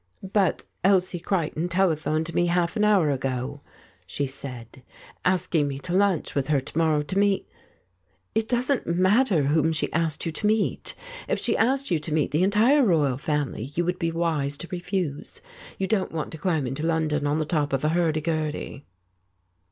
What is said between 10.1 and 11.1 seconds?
you to meet.